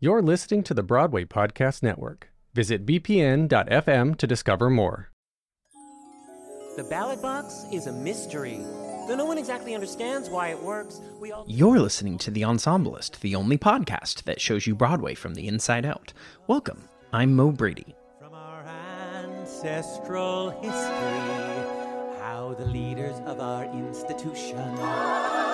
You're 0.00 0.22
listening 0.22 0.62
to 0.62 0.74
the 0.74 0.84
Broadway 0.84 1.24
Podcast 1.24 1.82
Network. 1.82 2.30
Visit 2.54 2.86
bpn.fm 2.86 4.16
to 4.16 4.26
discover 4.28 4.70
more. 4.70 5.10
The 6.76 6.84
ballot 6.84 7.20
box 7.20 7.64
is 7.72 7.88
a 7.88 7.92
mystery. 7.92 8.60
Though 9.08 9.16
no 9.16 9.24
one 9.24 9.38
exactly 9.38 9.74
understands 9.74 10.30
why 10.30 10.50
it 10.50 10.62
works, 10.62 11.00
we 11.18 11.32
all. 11.32 11.44
You're 11.48 11.80
listening 11.80 12.16
to 12.18 12.30
The 12.30 12.42
Ensemblist, 12.42 13.18
the 13.18 13.34
only 13.34 13.58
podcast 13.58 14.22
that 14.22 14.40
shows 14.40 14.68
you 14.68 14.76
Broadway 14.76 15.16
from 15.16 15.34
the 15.34 15.48
inside 15.48 15.84
out. 15.84 16.12
Welcome. 16.46 16.88
I'm 17.12 17.34
Mo 17.34 17.50
Brady. 17.50 17.96
From 18.20 18.34
our 18.34 18.62
ancestral 18.64 20.50
history, 20.50 22.20
how 22.20 22.54
the 22.56 22.66
leaders 22.66 23.18
of 23.26 23.40
our 23.40 23.64
institution. 23.64 25.47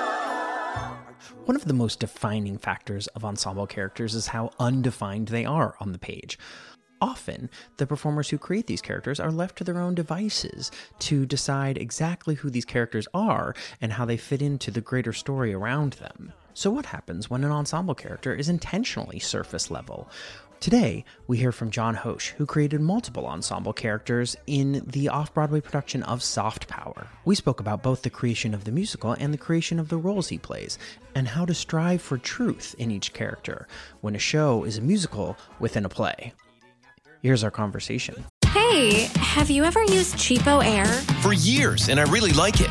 One 1.44 1.56
of 1.56 1.64
the 1.64 1.74
most 1.74 2.00
defining 2.00 2.58
factors 2.58 3.06
of 3.08 3.24
ensemble 3.24 3.66
characters 3.66 4.14
is 4.14 4.28
how 4.28 4.50
undefined 4.58 5.28
they 5.28 5.44
are 5.44 5.74
on 5.80 5.92
the 5.92 5.98
page. 5.98 6.38
Often, 7.00 7.50
the 7.76 7.86
performers 7.86 8.30
who 8.30 8.38
create 8.38 8.66
these 8.66 8.80
characters 8.80 9.20
are 9.20 9.30
left 9.30 9.56
to 9.58 9.64
their 9.64 9.78
own 9.78 9.94
devices 9.94 10.70
to 11.00 11.26
decide 11.26 11.76
exactly 11.76 12.34
who 12.36 12.50
these 12.50 12.64
characters 12.64 13.06
are 13.12 13.54
and 13.80 13.92
how 13.92 14.04
they 14.04 14.16
fit 14.16 14.40
into 14.40 14.70
the 14.70 14.80
greater 14.80 15.12
story 15.12 15.52
around 15.52 15.94
them. 15.94 16.32
So, 16.56 16.70
what 16.70 16.86
happens 16.86 17.28
when 17.28 17.42
an 17.42 17.50
ensemble 17.50 17.96
character 17.96 18.32
is 18.32 18.48
intentionally 18.48 19.18
surface 19.18 19.72
level? 19.72 20.08
Today, 20.60 21.04
we 21.26 21.36
hear 21.36 21.50
from 21.50 21.72
Jon 21.72 21.96
Hoche, 21.96 22.28
who 22.30 22.46
created 22.46 22.80
multiple 22.80 23.26
ensemble 23.26 23.72
characters 23.72 24.36
in 24.46 24.84
the 24.86 25.08
off 25.08 25.34
Broadway 25.34 25.60
production 25.60 26.04
of 26.04 26.22
Soft 26.22 26.68
Power. 26.68 27.08
We 27.24 27.34
spoke 27.34 27.58
about 27.58 27.82
both 27.82 28.02
the 28.02 28.08
creation 28.08 28.54
of 28.54 28.64
the 28.64 28.70
musical 28.70 29.12
and 29.14 29.34
the 29.34 29.38
creation 29.38 29.80
of 29.80 29.88
the 29.88 29.96
roles 29.98 30.28
he 30.28 30.38
plays, 30.38 30.78
and 31.16 31.26
how 31.26 31.44
to 31.44 31.54
strive 31.54 32.00
for 32.00 32.18
truth 32.18 32.76
in 32.78 32.92
each 32.92 33.12
character 33.12 33.66
when 34.00 34.14
a 34.14 34.20
show 34.20 34.62
is 34.62 34.78
a 34.78 34.80
musical 34.80 35.36
within 35.58 35.84
a 35.84 35.88
play. 35.88 36.32
Here's 37.20 37.42
our 37.42 37.50
conversation. 37.50 38.24
Hey, 38.46 39.10
have 39.16 39.50
you 39.50 39.64
ever 39.64 39.82
used 39.82 40.14
Cheapo 40.14 40.64
Air? 40.64 40.86
For 41.20 41.32
years, 41.32 41.88
and 41.88 41.98
I 41.98 42.04
really 42.04 42.32
like 42.32 42.60
it. 42.60 42.70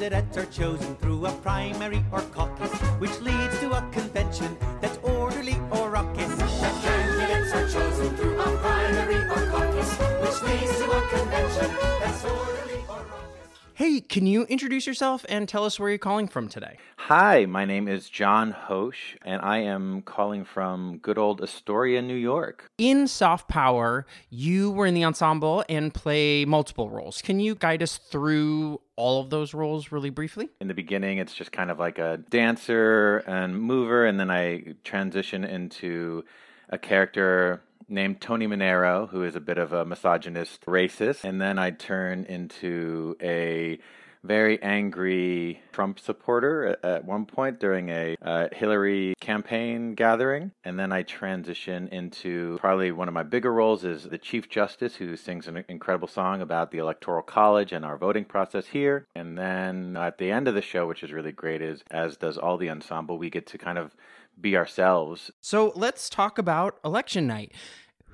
Candidates 0.00 0.38
are 0.38 0.46
chosen 0.46 0.96
through 0.96 1.26
a 1.26 1.30
primary 1.42 2.02
or 2.10 2.22
caucus, 2.32 2.72
which 3.00 3.20
leads 3.20 3.60
to 3.60 3.70
a 3.70 3.86
convention 3.92 4.56
that's 4.80 4.96
orderly 5.02 5.58
or 5.72 5.90
raucous. 5.90 6.34
The 6.36 6.80
candidates 6.82 7.52
are 7.52 7.68
chosen 7.68 8.16
through 8.16 8.40
a 8.40 8.56
primary 8.56 9.16
or 9.16 9.50
caucus, 9.50 9.92
which 10.22 10.42
leads 10.50 10.78
to 10.78 10.90
a 10.90 11.08
convention 11.08 11.76
that's 12.00 12.24
orderly 12.24 12.82
or 12.88 12.96
raucous. 12.96 13.48
Hey, 13.74 14.00
can 14.00 14.26
you 14.26 14.44
introduce 14.44 14.86
yourself 14.86 15.26
and 15.28 15.46
tell 15.46 15.66
us 15.66 15.78
where 15.78 15.90
you're 15.90 15.98
calling 15.98 16.28
from 16.28 16.48
today? 16.48 16.78
Hi, 16.96 17.44
my 17.44 17.66
name 17.66 17.86
is 17.86 18.08
Jon 18.08 18.54
Hoche, 18.54 19.18
and 19.22 19.42
I 19.42 19.58
am 19.58 20.00
calling 20.00 20.46
from 20.46 20.96
good 21.02 21.18
old 21.18 21.42
Astoria, 21.42 22.00
New 22.00 22.14
York. 22.14 22.70
In 22.78 23.06
Soft 23.06 23.48
Power, 23.48 24.06
you 24.30 24.70
were 24.70 24.86
in 24.86 24.94
the 24.94 25.04
ensemble 25.04 25.62
and 25.68 25.92
play 25.92 26.46
multiple 26.46 26.88
roles. 26.88 27.20
Can 27.20 27.38
you 27.38 27.54
guide 27.54 27.82
us 27.82 27.98
through 27.98 28.80
all 29.00 29.20
of 29.20 29.30
those 29.30 29.54
roles 29.54 29.90
really 29.90 30.10
briefly? 30.10 30.50
In 30.60 30.68
the 30.68 30.74
beginning, 30.74 31.18
it's 31.18 31.34
just 31.34 31.52
kind 31.52 31.70
of 31.70 31.78
like 31.78 31.98
a 31.98 32.18
dancer 32.28 33.18
and 33.26 33.58
mover, 33.58 34.04
and 34.04 34.20
then 34.20 34.30
I 34.30 34.74
transition 34.84 35.42
into 35.42 36.24
a 36.68 36.76
character 36.76 37.62
named 37.88 38.20
Tony 38.20 38.46
Monero, 38.46 39.08
who 39.08 39.24
is 39.24 39.34
a 39.34 39.40
bit 39.40 39.56
of 39.56 39.72
a 39.72 39.84
misogynist 39.84 40.64
racist, 40.66 41.24
and 41.24 41.40
then 41.40 41.58
I 41.58 41.70
turn 41.70 42.24
into 42.24 43.16
a 43.22 43.78
very 44.22 44.62
angry 44.62 45.62
Trump 45.72 45.98
supporter 45.98 46.76
at, 46.82 47.04
one 47.04 47.24
point 47.24 47.58
during 47.58 47.88
a 47.88 48.16
uh, 48.22 48.48
Hillary 48.52 49.14
campaign 49.20 49.94
gathering. 49.94 50.52
And 50.64 50.78
then 50.78 50.92
I 50.92 51.02
transition 51.02 51.88
into 51.88 52.58
probably 52.58 52.92
one 52.92 53.08
of 53.08 53.14
my 53.14 53.22
bigger 53.22 53.52
roles 53.52 53.84
is 53.84 54.04
the 54.04 54.18
Chief 54.18 54.48
Justice 54.48 54.96
who 54.96 55.16
sings 55.16 55.48
an 55.48 55.64
incredible 55.68 56.08
song 56.08 56.42
about 56.42 56.70
the 56.70 56.78
Electoral 56.78 57.22
College 57.22 57.72
and 57.72 57.84
our 57.84 57.96
voting 57.96 58.24
process 58.24 58.66
here. 58.66 59.06
And 59.14 59.38
then 59.38 59.96
at 59.96 60.18
the 60.18 60.30
end 60.30 60.48
of 60.48 60.54
the 60.54 60.62
show, 60.62 60.86
which 60.86 61.02
is 61.02 61.12
really 61.12 61.32
great, 61.32 61.62
is 61.62 61.82
as 61.90 62.16
does 62.16 62.36
all 62.36 62.58
the 62.58 62.70
ensemble, 62.70 63.18
we 63.18 63.30
get 63.30 63.46
to 63.48 63.58
kind 63.58 63.78
of 63.78 63.94
be 64.40 64.56
ourselves. 64.56 65.30
So 65.40 65.72
let's 65.74 66.08
talk 66.08 66.38
about 66.38 66.78
election 66.84 67.26
night. 67.26 67.52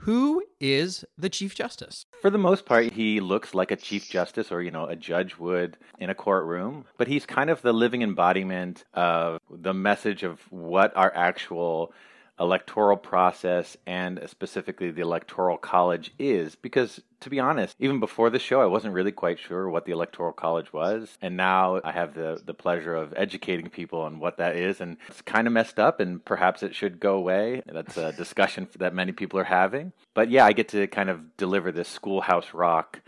Who 0.00 0.44
is 0.60 1.04
the 1.18 1.28
Chief 1.28 1.54
Justice? 1.54 2.06
For 2.20 2.30
the 2.30 2.38
most 2.38 2.64
part, 2.64 2.92
he 2.92 3.20
looks 3.20 3.54
like 3.54 3.70
a 3.70 3.76
chief 3.76 4.08
justice 4.08 4.52
or, 4.52 4.62
you 4.62 4.70
know, 4.70 4.86
a 4.86 4.96
judge 4.96 5.36
would 5.36 5.76
in 5.98 6.10
a 6.10 6.14
courtroom, 6.14 6.84
but 6.96 7.08
he's 7.08 7.26
kind 7.26 7.50
of 7.50 7.62
the 7.62 7.72
living 7.72 8.02
embodiment 8.02 8.84
of 8.94 9.40
the 9.50 9.74
message 9.74 10.22
of 10.22 10.40
what 10.50 10.96
our 10.96 11.12
actual 11.14 11.92
electoral 12.38 12.96
process 12.96 13.76
and 13.86 14.20
specifically 14.26 14.90
the 14.90 15.00
electoral 15.00 15.56
college 15.56 16.12
is 16.18 16.54
because 16.54 17.00
to 17.18 17.30
be 17.30 17.40
honest 17.40 17.74
even 17.78 17.98
before 17.98 18.28
the 18.28 18.38
show 18.38 18.60
i 18.60 18.66
wasn't 18.66 18.92
really 18.92 19.12
quite 19.12 19.38
sure 19.38 19.70
what 19.70 19.86
the 19.86 19.92
electoral 19.92 20.32
college 20.32 20.72
was. 20.72 21.16
And 21.22 21.36
now 21.36 21.80
i 21.82 21.92
have 21.92 22.14
the 22.14 22.40
the 22.44 22.54
pleasure 22.54 22.94
of 22.94 23.14
educating 23.16 23.70
people 23.70 24.00
on 24.00 24.18
what 24.18 24.36
that 24.36 24.56
is 24.56 24.80
and 24.80 24.98
it's 25.08 25.22
kind 25.22 25.46
of 25.46 25.52
messed 25.52 25.78
up 25.78 25.98
and 26.00 26.22
perhaps 26.24 26.62
it 26.62 26.74
should 26.74 27.00
go 27.00 27.16
away. 27.16 27.62
That's 27.66 27.96
a 27.96 28.12
discussion 28.16 28.68
that 28.78 28.94
many 28.94 29.12
people 29.12 29.38
are 29.40 29.44
having. 29.44 29.92
But 30.14 30.30
yeah 30.30 30.44
i 30.44 30.52
get 30.52 30.68
to 30.68 30.86
kind 30.88 31.08
of 31.08 31.36
deliver 31.36 31.72
this 31.72 31.88
schoolhouse 31.88 32.52
rock 32.52 33.00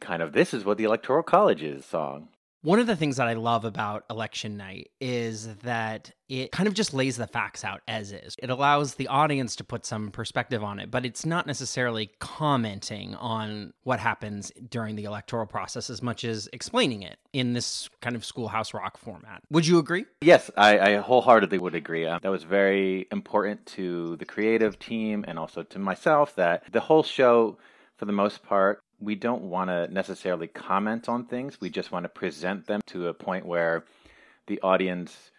kind 0.00 0.22
of 0.22 0.32
this 0.32 0.54
is 0.54 0.64
what 0.64 0.78
the 0.78 0.84
electoral 0.84 1.24
college 1.24 1.62
is 1.62 1.84
song 1.84 2.28
One 2.62 2.80
of 2.80 2.88
the 2.88 2.96
things 2.96 3.18
that 3.18 3.28
I 3.28 3.34
love 3.34 3.64
about 3.64 4.04
election 4.10 4.56
night 4.56 4.90
is 5.00 5.54
that 5.58 6.10
it 6.28 6.50
kind 6.50 6.66
of 6.66 6.74
just 6.74 6.92
lays 6.92 7.16
the 7.16 7.28
facts 7.28 7.64
out 7.64 7.82
as 7.86 8.10
is. 8.10 8.34
It 8.42 8.50
allows 8.50 8.94
the 8.94 9.06
audience 9.06 9.54
to 9.56 9.64
put 9.64 9.86
some 9.86 10.10
perspective 10.10 10.64
on 10.64 10.80
it, 10.80 10.90
but 10.90 11.06
it's 11.06 11.24
not 11.24 11.46
necessarily 11.46 12.10
commenting 12.18 13.14
on 13.14 13.74
what 13.84 14.00
happens 14.00 14.50
during 14.68 14.96
the 14.96 15.04
electoral 15.04 15.46
process 15.46 15.88
as 15.88 16.02
much 16.02 16.24
as 16.24 16.48
explaining 16.52 17.02
it 17.02 17.18
in 17.32 17.52
this 17.52 17.88
kind 18.00 18.16
of 18.16 18.24
schoolhouse 18.24 18.74
rock 18.74 18.98
format. 18.98 19.40
Would 19.50 19.68
you 19.68 19.78
agree? 19.78 20.06
Yes, 20.20 20.50
I, 20.56 20.78
I 20.80 20.96
wholeheartedly 20.96 21.58
would 21.58 21.76
agree. 21.76 22.06
Uh, 22.06 22.18
that 22.20 22.30
was 22.30 22.42
very 22.42 23.06
important 23.12 23.66
to 23.66 24.16
the 24.16 24.24
creative 24.24 24.80
team 24.80 25.24
and 25.28 25.38
also 25.38 25.62
to 25.62 25.78
myself 25.78 26.34
that 26.34 26.72
the 26.72 26.80
whole 26.80 27.04
show, 27.04 27.56
for 27.96 28.04
the 28.04 28.12
most 28.12 28.42
part, 28.42 28.80
we 29.00 29.14
don't 29.14 29.42
want 29.42 29.70
to 29.70 29.88
necessarily 29.88 30.48
comment 30.48 31.08
on 31.08 31.26
things. 31.26 31.60
We 31.60 31.70
just 31.70 31.92
want 31.92 32.04
to 32.04 32.08
present 32.08 32.66
them 32.66 32.80
to 32.86 33.08
a 33.08 33.14
point 33.14 33.46
where 33.46 33.84
the 34.46 34.60
audience 34.62 35.30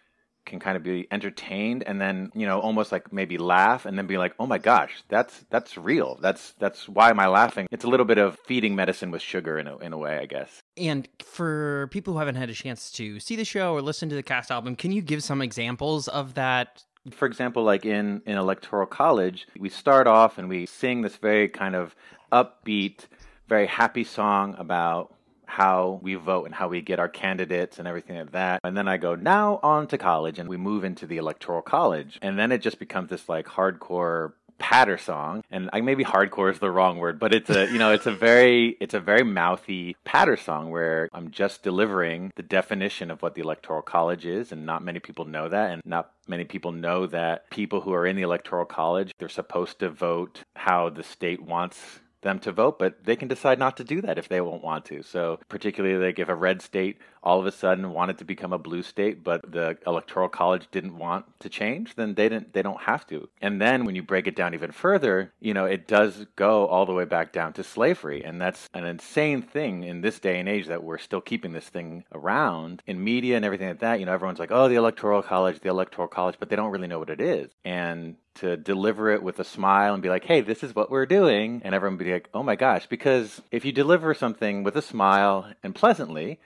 can 0.46 0.58
kind 0.58 0.76
of 0.76 0.82
be 0.82 1.06
entertained 1.12 1.84
and 1.84 2.00
then 2.00 2.32
you 2.34 2.46
know 2.46 2.58
almost 2.60 2.90
like 2.90 3.12
maybe 3.12 3.36
laugh 3.38 3.84
and 3.84 3.96
then 3.96 4.06
be 4.06 4.16
like 4.16 4.34
oh 4.40 4.46
my 4.46 4.58
gosh 4.58 5.04
that's 5.08 5.44
that's 5.50 5.76
real 5.76 6.18
that's 6.22 6.54
that's 6.58 6.88
why 6.88 7.10
am 7.10 7.20
i 7.20 7.26
laughing 7.28 7.68
it's 7.70 7.84
a 7.84 7.86
little 7.86 8.06
bit 8.06 8.18
of 8.18 8.36
feeding 8.46 8.74
medicine 8.74 9.10
with 9.10 9.22
sugar 9.22 9.58
in 9.58 9.68
a, 9.68 9.76
in 9.78 9.92
a 9.92 9.98
way 9.98 10.18
i 10.18 10.24
guess 10.24 10.60
And 10.76 11.06
for 11.22 11.88
people 11.92 12.14
who 12.14 12.18
haven't 12.18 12.36
had 12.36 12.48
a 12.48 12.54
chance 12.54 12.90
to 12.92 13.20
see 13.20 13.36
the 13.36 13.44
show 13.44 13.74
or 13.74 13.82
listen 13.82 14.08
to 14.08 14.14
the 14.14 14.22
cast 14.22 14.50
album, 14.50 14.76
can 14.76 14.92
you 14.92 15.02
give 15.02 15.22
some 15.22 15.42
examples 15.42 16.08
of 16.08 16.34
that? 16.34 16.84
for 17.12 17.26
example, 17.26 17.62
like 17.62 17.84
in, 17.84 18.22
in 18.26 18.36
Electoral 18.36 18.86
College, 18.86 19.46
we 19.58 19.68
start 19.68 20.06
off 20.06 20.38
and 20.38 20.48
we 20.48 20.66
sing 20.66 21.02
this 21.02 21.16
very 21.16 21.48
kind 21.48 21.74
of 21.74 21.94
upbeat, 22.32 23.06
very 23.50 23.66
happy 23.66 24.04
song 24.04 24.54
about 24.58 25.12
how 25.44 25.98
we 26.02 26.14
vote 26.14 26.46
and 26.46 26.54
how 26.54 26.68
we 26.68 26.80
get 26.80 27.00
our 27.00 27.08
candidates 27.08 27.80
and 27.80 27.88
everything 27.88 28.16
like 28.16 28.30
that. 28.30 28.60
And 28.62 28.76
then 28.76 28.86
I 28.86 28.96
go, 28.96 29.16
now 29.16 29.58
on 29.64 29.88
to 29.88 29.98
college, 29.98 30.38
and 30.38 30.48
we 30.48 30.56
move 30.56 30.84
into 30.84 31.04
the 31.04 31.16
Electoral 31.16 31.60
College. 31.60 32.16
And 32.22 32.38
then 32.38 32.52
it 32.52 32.62
just 32.62 32.78
becomes 32.78 33.10
this 33.10 33.28
like 33.28 33.46
hardcore 33.46 34.34
patter 34.58 34.98
song, 34.98 35.42
and 35.50 35.68
I 35.72 35.80
maybe 35.80 36.04
hardcore 36.04 36.52
is 36.52 36.60
the 36.60 36.70
wrong 36.70 36.98
word, 36.98 37.18
but 37.18 37.34
it's 37.34 37.48
a 37.48 37.66
you 37.72 37.78
know 37.78 37.92
it's 37.92 38.06
a 38.06 38.12
very 38.12 38.76
it's 38.78 38.92
a 38.92 39.00
very 39.00 39.24
mouthy 39.24 39.96
patter 40.04 40.36
song 40.36 40.70
where 40.70 41.08
I'm 41.12 41.30
just 41.30 41.62
delivering 41.62 42.30
the 42.36 42.42
definition 42.42 43.10
of 43.10 43.22
what 43.22 43.34
the 43.34 43.40
electoral 43.40 43.80
college 43.80 44.26
is, 44.26 44.52
and 44.52 44.66
not 44.66 44.84
many 44.84 45.00
people 45.00 45.24
know 45.24 45.48
that, 45.48 45.70
and 45.70 45.82
not 45.86 46.12
many 46.28 46.44
people 46.44 46.72
know 46.72 47.06
that 47.06 47.50
people 47.50 47.80
who 47.80 47.94
are 47.94 48.06
in 48.06 48.16
the 48.16 48.22
electoral 48.22 48.66
college 48.66 49.12
they're 49.18 49.28
supposed 49.28 49.80
to 49.80 49.90
vote 49.90 50.42
how 50.54 50.88
the 50.90 51.02
state 51.02 51.42
wants 51.42 52.00
them 52.22 52.38
to 52.40 52.52
vote, 52.52 52.78
but 52.78 53.04
they 53.04 53.16
can 53.16 53.28
decide 53.28 53.58
not 53.58 53.76
to 53.76 53.84
do 53.84 54.00
that 54.02 54.18
if 54.18 54.28
they 54.28 54.40
won't 54.40 54.62
want 54.62 54.84
to. 54.86 55.02
So, 55.02 55.38
particularly 55.48 56.04
like 56.04 56.18
if 56.18 56.28
a 56.28 56.34
red 56.34 56.62
state 56.62 56.98
all 57.22 57.40
of 57.40 57.46
a 57.46 57.52
sudden 57.52 57.92
wanted 57.92 58.18
to 58.18 58.24
become 58.24 58.52
a 58.52 58.58
blue 58.58 58.82
state, 58.82 59.22
but 59.22 59.50
the 59.50 59.76
electoral 59.86 60.28
college 60.28 60.66
didn't 60.70 60.96
want 60.96 61.26
to 61.40 61.48
change, 61.48 61.94
then 61.94 62.14
they 62.14 62.28
didn't 62.28 62.52
they 62.52 62.62
don't 62.62 62.80
have 62.82 63.06
to. 63.08 63.28
And 63.40 63.60
then 63.60 63.84
when 63.84 63.94
you 63.94 64.02
break 64.02 64.26
it 64.26 64.36
down 64.36 64.54
even 64.54 64.72
further, 64.72 65.32
you 65.40 65.54
know, 65.54 65.66
it 65.66 65.86
does 65.86 66.26
go 66.36 66.66
all 66.66 66.86
the 66.86 66.92
way 66.92 67.04
back 67.04 67.32
down 67.32 67.52
to 67.54 67.64
slavery, 67.64 68.24
and 68.24 68.40
that's 68.40 68.68
an 68.74 68.84
insane 68.84 69.42
thing 69.42 69.84
in 69.84 70.00
this 70.00 70.18
day 70.18 70.38
and 70.38 70.48
age 70.48 70.66
that 70.66 70.82
we're 70.82 70.98
still 70.98 71.20
keeping 71.20 71.52
this 71.52 71.68
thing 71.68 72.04
around 72.12 72.82
in 72.86 73.02
media 73.02 73.36
and 73.36 73.44
everything 73.44 73.68
like 73.68 73.80
that. 73.80 74.00
You 74.00 74.06
know, 74.06 74.12
everyone's 74.12 74.38
like, 74.38 74.52
"Oh, 74.52 74.68
the 74.68 74.76
electoral 74.76 75.22
college, 75.22 75.60
the 75.60 75.68
electoral 75.68 76.08
college," 76.08 76.36
but 76.38 76.48
they 76.48 76.56
don't 76.56 76.70
really 76.70 76.88
know 76.88 76.98
what 76.98 77.10
it 77.10 77.20
is. 77.20 77.50
And 77.64 78.16
to 78.36 78.56
deliver 78.56 79.10
it 79.10 79.22
with 79.22 79.38
a 79.38 79.44
smile 79.44 79.92
and 79.92 80.02
be 80.02 80.08
like, 80.08 80.24
hey, 80.24 80.40
this 80.40 80.62
is 80.62 80.74
what 80.74 80.90
we're 80.90 81.06
doing. 81.06 81.60
And 81.64 81.74
everyone 81.74 81.98
be 81.98 82.12
like, 82.12 82.28
oh 82.32 82.42
my 82.42 82.56
gosh. 82.56 82.86
Because 82.86 83.42
if 83.50 83.64
you 83.64 83.72
deliver 83.72 84.14
something 84.14 84.62
with 84.62 84.76
a 84.76 84.82
smile 84.82 85.52
and 85.62 85.74
pleasantly, 85.74 86.38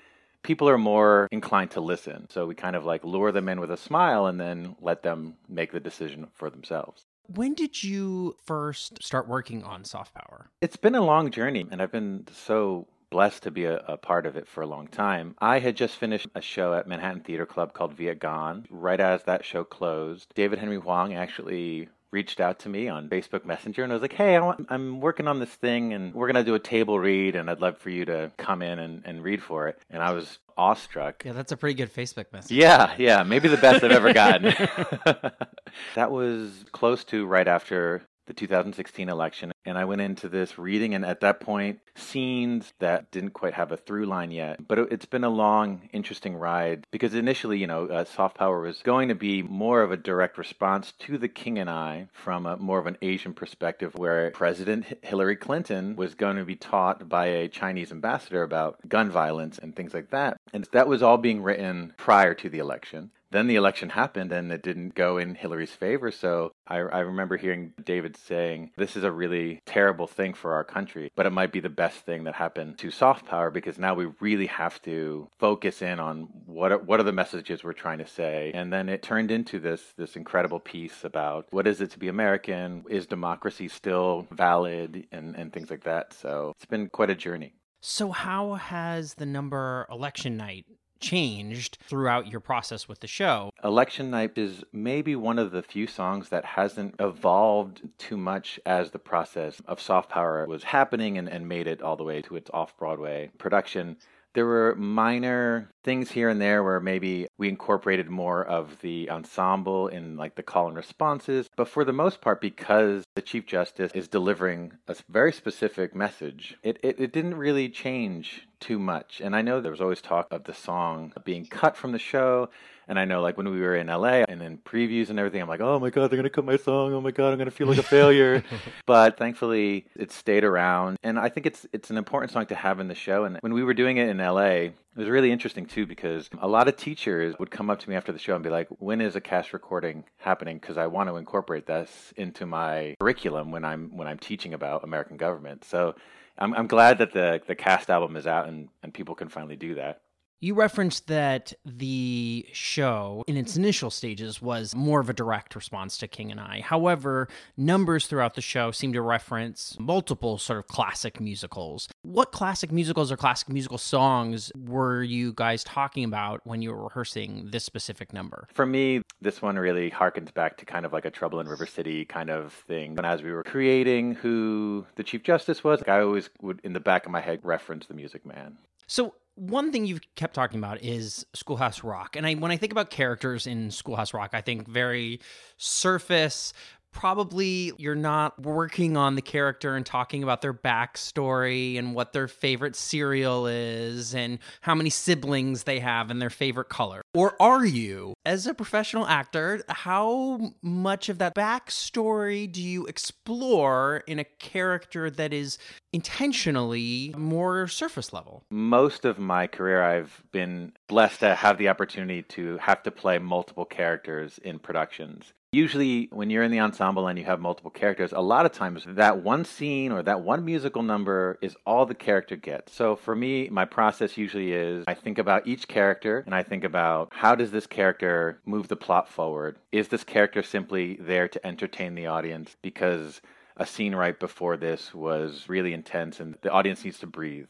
people 0.45 0.69
are 0.69 0.79
more 0.79 1.27
inclined 1.33 1.73
to 1.73 1.81
listen. 1.81 2.29
So 2.31 2.47
we 2.47 2.55
kind 2.55 2.77
of 2.77 2.85
like 2.85 3.03
lure 3.03 3.33
them 3.33 3.49
in 3.49 3.61
with 3.61 3.73
a 3.73 3.77
smile 3.77 4.27
and 4.27 4.41
then 4.41 4.77
let 4.81 5.03
them 5.03 5.35
make 5.49 5.73
the 5.73 5.81
decision 5.81 6.29
for 6.35 6.49
themselves. 6.49 7.07
When 7.27 7.55
did 7.55 7.83
you 7.83 8.37
first 8.45 9.03
start 9.03 9.27
working 9.27 9.65
on 9.65 9.85
soft 9.85 10.15
power? 10.15 10.51
It's 10.61 10.77
been 10.77 10.95
a 10.95 11.01
long 11.01 11.31
journey, 11.31 11.67
and 11.71 11.81
I've 11.81 11.91
been 11.91 12.27
so 12.33 12.87
blessed 13.09 13.45
to 13.45 13.51
be 13.51 13.65
a, 13.65 13.77
a, 13.87 13.97
part 13.97 14.27
of 14.27 14.37
it 14.37 14.47
for 14.47 14.61
a 14.61 14.67
long 14.67 14.89
time. 14.89 15.37
I 15.39 15.61
had 15.61 15.77
just 15.77 15.97
finished 15.97 16.27
a 16.35 16.41
show 16.41 16.75
at 16.75 16.89
Manhattan 16.89 17.21
Theater 17.21 17.47
Club 17.47 17.73
called 17.73 17.97
Vietgone. 17.97 18.65
Right 18.69 19.01
as 19.01 19.23
that 19.23 19.45
show 19.45 19.65
closed, 19.65 20.33
David 20.35 20.59
Henry 20.59 20.79
Hwang 20.79 21.15
actually 21.15 21.89
reached 22.15 22.41
out 22.41 22.61
to 22.61 22.69
me 22.69 22.89
on 22.89 23.09
Facebook 23.09 23.45
Messenger 23.45 23.83
and 23.83 23.93
I 23.93 23.97
was 23.97 24.03
like, 24.03 24.13
hey, 24.13 24.37
I 24.39 24.55
am 24.71 25.01
working 25.01 25.27
on 25.27 25.41
this 25.41 25.51
thing 25.51 25.93
and 25.93 26.15
we're 26.15 26.29
going 26.31 26.43
to 26.43 26.49
do 26.49 26.55
a 26.55 26.61
table 26.61 26.99
read 26.99 27.35
and 27.35 27.51
I'd 27.51 27.61
love 27.61 27.77
for 27.77 27.91
you 27.91 28.05
to 28.05 28.31
come 28.39 28.63
in 28.63 28.79
and, 28.79 29.03
and 29.05 29.23
read 29.23 29.43
for 29.43 29.67
it. 29.69 29.79
And 29.91 30.03
I 30.03 30.13
was 30.13 30.39
awestruck. 30.57 31.25
Yeah, 31.25 31.33
that's 31.33 31.51
a 31.51 31.57
pretty 31.57 31.75
good 31.75 31.93
Facebook 31.93 32.33
message. 32.33 32.57
Yeah, 32.57 32.95
yeah, 32.97 33.25
maybe 33.25 33.49
the 33.49 33.57
best 33.57 33.83
I've 33.83 33.91
ever 33.91 34.13
gotten. 34.13 34.45
that 35.97 36.11
was 36.13 36.65
close 36.71 37.03
to 37.05 37.27
right 37.27 37.49
after 37.49 38.03
the 38.27 38.35
2016 38.35 39.09
election. 39.09 39.53
And 39.65 39.79
I 39.79 39.85
went 39.85 40.03
into 40.03 40.29
this 40.29 40.59
reading, 40.59 40.95
and 40.95 41.05
at 41.05 41.21
that 41.21 41.41
point, 41.41 41.81
scenes 41.95 42.73
that 42.81 43.11
didn't 43.11 43.31
quite 43.31 43.55
have 43.55 43.73
a 43.73 43.77
through 43.77 44.07
line 44.07 44.31
yet. 44.31 44.67
But 44.67 44.79
it's 44.79 45.07
been 45.07 45.25
a 45.25 45.31
long, 45.31 45.89
interesting 45.93 46.37
ride 46.37 46.87
because 46.91 47.15
initially, 47.15 47.59
you 47.59 47.67
know, 47.67 47.87
uh, 47.87 48.05
Soft 48.05 48.37
Power 48.37 48.61
was 48.61 48.83
going 48.83 49.09
to 49.09 49.15
be 49.15 49.43
more 49.43 49.83
of 49.83 49.91
a 49.91 49.97
direct 49.97 50.37
response 50.37 50.93
to 51.01 51.17
The 51.17 51.29
King 51.29 51.59
and 51.59 51.71
I 51.71 52.09
from 52.13 52.47
a, 52.47 52.57
more 52.57 52.79
of 52.79 52.87
an 52.87 52.99
Asian 53.01 53.33
perspective, 53.33 53.95
where 53.95 54.31
President 54.33 54.85
Hillary 55.03 55.37
Clinton 55.37 55.97
was 55.97 56.15
going 56.15 56.37
to 56.37 56.45
be 56.45 56.57
taught 56.57 57.09
by 57.09 57.27
a 57.27 57.49
Chinese 57.49 57.91
ambassador 57.91 58.43
about 58.43 58.87
gun 58.89 59.11
violence 59.11 59.59
and 59.59 59.75
things 59.75 59.95
like 59.95 60.11
that. 60.11 60.37
And 60.53 60.69
that 60.73 60.89
was 60.89 61.03
all 61.03 61.19
being 61.19 61.43
written 61.43 61.95
prior 61.97 62.35
to 62.35 62.49
the 62.49 62.59
election 62.59 63.11
then 63.35 63.47
the 63.47 63.57
election 63.57 63.91
happened 63.91 64.33
and 64.33 64.53
it 64.53 64.63
didn't 64.63 64.95
go 64.95 65.19
in 65.19 65.35
Hillary's 65.35 65.73
favor. 65.73 66.11
So 66.11 66.53
I, 66.67 66.77
I, 66.77 67.01
remember 67.01 67.37
hearing 67.37 67.73
David 67.83 68.17
saying, 68.17 68.71
This 68.77 68.97
is 68.97 69.05
a 69.05 69.11
really 69.11 69.61
terrible 69.67 70.07
thing 70.07 70.35
for 70.35 70.55
our 70.55 70.65
country, 70.65 71.11
but 71.17 71.27
it 71.27 71.31
might 71.31 71.53
be 71.53 71.61
the 71.61 71.69
best 71.69 71.99
thing 71.99 72.25
that 72.25 72.35
happened 72.35 72.79
to 72.79 72.91
soft 72.91 73.27
power 73.27 73.51
because 73.51 73.79
now 73.79 73.95
we 73.95 74.07
really 74.21 74.47
have 74.47 74.81
to 74.83 75.29
focus 75.39 75.83
in 75.83 75.99
on 75.99 76.29
what 76.47 76.73
are, 76.73 76.79
what 76.79 77.01
are 77.01 77.05
the 77.05 77.13
messages 77.13 77.65
we're 77.65 77.73
trying 77.73 77.99
to 77.99 78.07
say. 78.07 78.53
And 78.55 78.73
then 78.73 78.89
it 78.89 79.03
turned 79.03 79.31
into 79.31 79.59
this, 79.59 79.83
this 79.97 80.17
incredible 80.17 80.61
piece 80.61 81.05
about 81.05 81.47
what 81.51 81.67
is 81.67 81.81
it 81.81 81.91
to 81.91 81.99
be 81.99 82.09
American? 82.09 82.85
Is 82.89 83.07
democracy 83.07 83.69
still 83.69 84.27
valid? 84.31 85.07
And, 85.11 85.35
and 85.37 85.53
things 85.53 85.71
like 85.71 85.85
that. 85.85 86.13
So 86.13 86.53
it's 86.57 86.67
been 86.67 86.89
quite 86.89 87.11
a 87.11 87.15
journey. 87.15 87.55
So, 87.81 88.13
how 88.13 88.55
has 88.55 89.13
the 89.15 89.27
number 89.27 89.87
election 89.91 90.39
night 90.39 90.65
changed 91.01 91.79
throughout 91.83 92.29
your 92.29 92.41
process 92.41 92.89
with 92.89 93.01
the 93.01 93.07
show. 93.07 93.51
Election 93.63 94.11
Night 94.11 94.37
is 94.37 94.65
maybe 94.73 95.17
one 95.17 95.39
of 95.39 95.51
the 95.51 95.63
few 95.63 95.87
songs 95.87 96.29
that 96.31 96.45
hasn't 96.45 96.95
evolved 96.99 97.83
too 97.99 98.17
much 98.17 98.59
as 98.65 98.91
the 98.91 98.99
process 98.99 99.61
of 99.67 99.81
soft 99.81 100.11
power 100.11 100.47
was 100.47 100.65
happening 100.65 101.19
and, 101.19 101.29
and 101.29 101.49
made 101.49 101.67
it 101.67 101.83
all 101.83 101.97
the 101.97 102.05
way 102.05 102.23
to 102.23 102.37
its 102.37 102.51
off 102.53 102.77
Broadway 102.77 103.31
production. 103.39 103.97
There 104.35 104.47
were 104.47 104.75
minor 104.75 105.71
things 105.85 106.11
here 106.11 106.29
and 106.29 106.41
there 106.41 106.65
where 106.65 106.81
maybe 106.81 107.29
we 107.39 107.49
incorporated 107.49 108.11
more 108.11 108.45
of 108.45 108.81
the 108.81 109.09
ensemble 109.09 109.87
in 109.87 110.17
like 110.17 110.35
the 110.35 110.43
call 110.43 110.67
and 110.67 110.77
responses. 110.77 111.49
But 111.57 111.69
for 111.69 111.85
the 111.85 111.93
most 111.93 112.21
part, 112.21 112.41
because 112.41 113.05
the 113.15 113.23
Chief 113.23 113.47
Justice 113.47 113.93
is 113.95 114.09
delivering 114.09 114.73
a 114.89 114.97
very 115.09 115.33
specific 115.33 115.95
message, 115.95 116.57
it, 116.65 116.79
it, 116.83 116.99
it 116.99 117.13
didn't 117.13 117.37
really 117.37 117.69
change 117.69 118.49
too 118.59 118.79
much. 118.79 119.21
And 119.21 119.37
I 119.37 119.43
know 119.43 119.61
there 119.61 119.71
was 119.71 119.81
always 119.81 120.03
talk 120.03 120.27
of 120.33 120.45
the 120.45 120.55
song 120.55 121.13
being 121.25 121.47
cut 121.47 121.77
from 121.77 121.93
the 121.93 121.99
show. 121.99 122.49
And 122.89 122.99
I 122.99 123.05
know, 123.05 123.23
like, 123.23 123.37
when 123.37 123.49
we 123.51 123.61
were 123.61 123.77
in 123.77 123.87
LA 123.87 124.25
and 124.29 124.43
in 124.43 124.59
previews 124.59 125.11
and 125.11 125.19
everything, 125.19 125.41
I'm 125.41 125.49
like, 125.49 125.61
oh 125.61 125.79
my 125.79 125.91
God, 125.91 126.11
they're 126.11 126.17
going 126.17 126.25
to 126.25 126.31
cut 126.31 126.45
my 126.45 126.57
song. 126.57 126.93
Oh 126.93 127.01
my 127.01 127.11
God, 127.11 127.31
I'm 127.31 127.39
going 127.39 127.47
to 127.47 127.55
feel 127.55 127.67
like 127.67 127.79
a 127.79 127.83
failure. 127.83 128.43
but 128.87 129.17
thankfully, 129.17 129.87
it 129.97 130.13
stayed 130.13 130.45
around. 130.45 130.99
And 131.03 131.19
I 131.19 131.29
think 131.29 131.47
it's 131.47 131.67
it's 131.73 131.91
an 131.91 131.97
important 131.97 132.33
song 132.33 132.47
to 132.47 132.55
have 132.55 132.81
in 132.81 132.89
the 132.89 132.95
show. 132.95 133.25
And 133.25 133.39
when 133.41 133.55
we 133.55 133.65
were 133.65 133.75
doing 133.75 133.97
it 133.97 134.09
in 134.09 134.19
LA, 134.19 134.45
it 134.47 134.75
was 134.97 135.09
really 135.09 135.33
interesting 135.33 135.67
too 135.67 135.87
because 135.87 136.29
a 136.39 136.49
lot 136.49 136.69
of 136.69 136.77
teachers 136.77 137.35
would 137.39 137.51
come 137.51 137.71
up 137.71 137.81
to 137.81 137.91
me 137.91 137.97
after 137.97 138.13
the 138.13 138.19
show 138.19 138.35
and 138.35 138.45
be 138.45 138.51
like, 138.51 138.69
"When 138.79 139.01
is 139.01 139.17
a 139.17 139.21
cast 139.21 139.53
recording 139.53 140.05
happening?" 140.19 140.59
Because 140.59 140.79
I 140.79 140.87
want 140.87 141.09
to 141.09 141.17
incorporate 141.17 141.67
this 141.67 142.13
into 142.17 142.47
my 142.47 142.95
curriculum 143.01 143.51
when 143.51 143.65
I'm 143.65 143.97
when 143.97 144.07
I'm 144.07 144.19
teaching 144.19 144.55
about 144.55 144.85
American 144.85 145.17
government. 145.17 145.65
So 145.65 145.95
I'm 146.39 146.55
I'm 146.55 146.67
glad 146.67 146.99
that 146.99 147.13
the 147.13 147.41
the 147.47 147.55
cast 147.55 147.91
album 147.91 148.17
is 148.17 148.27
out 148.27 148.49
and 148.49 148.69
and 148.83 148.93
people 148.93 149.15
can 149.15 149.29
finally 149.29 149.57
do 149.57 149.75
that. 149.77 150.01
You 150.45 150.53
referenced 150.53 151.07
that 151.07 151.55
the 151.65 152.45
show, 152.53 153.25
in 153.27 153.39
its 153.39 153.57
initial 153.57 153.89
stages, 153.89 154.43
was 154.43 154.75
more 154.75 155.01
of 155.01 155.09
a 155.09 155.15
direct 155.15 155.57
response 155.57 155.97
to 155.97 156.07
King 156.07 156.31
and 156.31 156.39
I. 156.39 156.61
However, 156.61 157.29
numbers 157.57 158.07
throughout 158.07 158.35
the 158.35 158.43
show 158.43 158.71
seem 158.71 158.93
to 158.93 159.01
reference 159.01 159.75
multiple 159.81 160.37
sort 160.37 160.59
of 160.59 160.67
classic 160.67 161.19
musicals. 161.19 161.89
What 162.03 162.31
classic 162.31 162.71
musicals 162.71 163.11
or 163.11 163.17
classic 163.17 163.49
musical 163.49 163.79
songs 163.79 164.53
were 164.55 165.03
you 165.03 165.33
guys 165.33 165.65
talking 165.65 166.05
about 166.05 166.43
when 166.45 166.61
you 166.61 166.73
were 166.73 166.85
rehearsing 166.85 167.49
this 167.51 167.65
specific 167.65 168.13
number? 168.13 168.47
For 168.53 168.67
me, 168.67 169.01
this 169.23 169.41
one 169.41 169.59
really 169.59 169.91
harkens 169.91 170.35
back 170.35 170.59
to 170.59 170.67
kind 170.67 170.85
of 170.85 170.93
like 170.93 171.07
a 171.07 171.11
Trouble 171.11 171.41
in 171.41 171.49
River 171.49 171.65
City 171.65 172.05
kind 172.05 172.29
of 172.29 172.53
thing. 172.53 172.99
And 172.99 173.07
as 173.07 173.23
we 173.23 173.33
were 173.33 173.45
creating 173.45 174.17
who 174.17 174.85
the 174.97 175.05
Chief 175.05 175.23
Justice 175.23 175.65
was, 175.65 175.83
I 175.89 176.01
always 176.01 176.29
would, 176.43 176.61
in 176.65 176.75
the 176.75 176.81
back 176.81 177.07
of 177.07 177.13
my 177.13 177.23
head, 177.23 177.41
reference 177.43 177.87
the 177.87 177.95
Music 177.95 178.27
Man. 178.27 178.59
So, 178.87 179.15
one 179.37 179.73
thing 179.73 179.85
you've 179.85 180.01
kept 180.15 180.35
talking 180.35 180.59
about 180.59 180.83
is 180.83 181.27
Schoolhouse 181.35 181.83
Rock. 181.83 182.17
And 182.17 182.27
I, 182.27 182.35
when 182.35 182.51
I 182.51 182.57
think 182.57 182.73
about 182.73 182.91
characters 182.91 183.47
in 183.47 183.71
Schoolhouse 183.71 184.15
Rock, 184.15 184.31
I 184.33 184.41
think 184.41 184.69
very 184.69 185.21
surface, 185.57 186.53
probably 186.95 187.73
you're 187.77 187.95
not 187.95 188.41
working 188.41 188.97
on 188.97 189.17
the 189.17 189.23
character 189.23 189.77
and 189.77 189.85
talking 189.85 190.23
about 190.23 190.41
their 190.41 190.55
backstory 190.55 191.79
and 191.79 191.95
what 191.95 192.13
their 192.13 192.29
favorite 192.29 192.77
cereal 192.77 193.47
is 193.47 194.15
and 194.15 194.39
how 194.63 194.75
many 194.75 194.89
siblings 194.89 195.65
they 195.65 195.81
have 195.81 196.11
and 196.11 196.23
their 196.23 196.31
favorite 196.31 196.69
color. 196.71 197.03
Or 197.13 197.41
are 197.43 197.67
you? 197.67 198.15
As 198.25 198.47
a 198.47 198.55
professional 198.55 199.07
actor, 199.07 199.63
how 199.69 200.53
much 200.63 201.09
of 201.09 201.19
that 201.19 201.35
backstory 201.35 202.51
do 202.51 202.63
you 202.63 202.87
explore 202.87 204.03
in 204.07 204.19
a 204.19 204.25
character 204.25 205.11
that 205.11 205.33
is 205.33 205.59
intentionally 205.93 207.15
more 207.17 207.69
surface 207.69 208.13
level? 208.13 208.45
Most 208.51 209.05
of 209.05 209.19
my 209.19 209.47
career, 209.47 209.83
I've 209.83 210.23
been 210.33 210.73
blessed 210.89 211.21
to 211.21 211.35
have 211.35 211.59
the 211.59 211.69
opportunity 211.69 212.23
to 212.23 212.59
have 212.59 212.83
to 212.85 212.91
play 212.91 213.19
multiple 213.19 213.65
characters 213.65 214.39
in 214.39 214.59
productions. 214.59 215.33
Usually, 215.55 216.09
when 216.11 216.31
you're 216.31 216.43
in 216.43 216.51
the 216.51 216.59
ensemble 216.59 217.07
and 217.07 217.17
you 217.17 217.25
have 217.27 217.39
multiple 217.39 217.71
characters, 217.71 218.11
a 218.11 218.21
lot 218.21 218.45
of 218.45 218.51
times 218.51 218.83
that 218.89 219.23
one 219.23 219.45
scene 219.45 219.93
or 219.93 220.03
that 220.03 220.21
one 220.21 220.45
musical 220.45 220.83
number 220.83 221.39
is 221.41 221.55
all 221.65 221.87
the 221.87 221.95
character 221.95 222.35
gets. 222.35 222.75
So 222.75 222.97
for 222.97 223.15
me, 223.15 223.49
my 223.51 223.65
process 223.65 224.19
usually 224.19 224.53
is 224.53 224.85
I 224.89 224.95
think 224.95 225.17
about 225.17 225.47
each 225.47 225.69
character 225.69 226.25
and 226.27 226.35
I 226.35 226.43
think 226.43 226.65
about 226.65 227.11
how 227.13 227.37
does 227.37 227.53
this 227.53 227.69
character 227.69 228.41
move 228.45 228.67
the 228.67 228.75
plot 228.75 229.09
forward? 229.09 229.57
Is 229.71 229.87
this 229.87 230.03
character 230.03 230.43
simply 230.43 230.97
there 231.01 231.29
to 231.29 231.47
entertain 231.47 231.95
the 231.95 232.09
audience 232.09 232.57
because 232.61 233.21
a 233.57 233.65
scene 233.65 233.95
right 233.95 234.19
before 234.19 234.57
this 234.57 234.93
was 234.93 235.45
really 235.49 235.73
intense 235.73 236.19
and 236.19 236.35
the 236.43 236.51
audience 236.51 236.85
needs 236.85 236.99
to 236.99 237.07
breathe? 237.07 237.47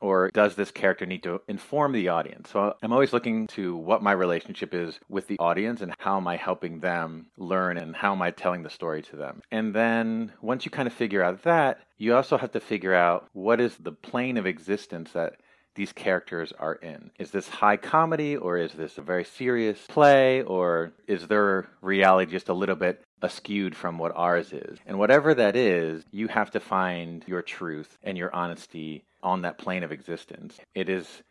Or 0.00 0.30
does 0.30 0.54
this 0.54 0.70
character 0.70 1.06
need 1.06 1.22
to 1.24 1.42
inform 1.48 1.92
the 1.92 2.08
audience? 2.08 2.50
So 2.50 2.74
I'm 2.82 2.92
always 2.92 3.12
looking 3.12 3.46
to 3.48 3.76
what 3.76 4.02
my 4.02 4.12
relationship 4.12 4.74
is 4.74 4.98
with 5.08 5.26
the 5.26 5.38
audience 5.38 5.80
and 5.82 5.94
how 5.98 6.16
am 6.16 6.26
I 6.26 6.36
helping 6.36 6.80
them 6.80 7.26
learn 7.36 7.76
and 7.76 7.94
how 7.94 8.12
am 8.12 8.22
I 8.22 8.30
telling 8.30 8.62
the 8.62 8.70
story 8.70 9.02
to 9.02 9.16
them. 9.16 9.42
And 9.50 9.74
then 9.74 10.32
once 10.40 10.64
you 10.64 10.70
kind 10.70 10.86
of 10.86 10.94
figure 10.94 11.22
out 11.22 11.42
that, 11.42 11.80
you 11.98 12.14
also 12.14 12.38
have 12.38 12.52
to 12.52 12.60
figure 12.60 12.94
out 12.94 13.28
what 13.32 13.60
is 13.60 13.76
the 13.76 13.92
plane 13.92 14.36
of 14.36 14.46
existence 14.46 15.12
that 15.12 15.36
these 15.74 15.92
characters 15.92 16.52
are 16.58 16.74
in. 16.74 17.10
Is 17.18 17.30
this 17.30 17.48
high 17.48 17.76
comedy 17.76 18.36
or 18.36 18.56
is 18.56 18.72
this 18.72 18.98
a 18.98 19.02
very 19.02 19.24
serious 19.24 19.78
play 19.88 20.42
or 20.42 20.92
is 21.06 21.26
their 21.28 21.68
reality 21.80 22.30
just 22.32 22.48
a 22.48 22.54
little 22.54 22.76
bit 22.76 23.02
askewed 23.22 23.74
from 23.74 23.98
what 23.98 24.12
ours 24.14 24.52
is? 24.52 24.78
And 24.86 24.98
whatever 24.98 25.34
that 25.34 25.56
is, 25.56 26.04
you 26.10 26.28
have 26.28 26.50
to 26.52 26.60
find 26.60 27.24
your 27.26 27.42
truth 27.42 27.98
and 28.02 28.16
your 28.16 28.34
honesty 28.34 29.04
on 29.22 29.42
that 29.42 29.58
plane 29.58 29.82
of 29.82 29.92
existence. 29.92 30.58
It 30.74 30.88
is 30.88 31.22